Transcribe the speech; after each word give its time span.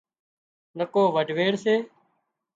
نڪو 0.77 1.03
وڍويڙ 1.15 1.53
سي 1.63 1.75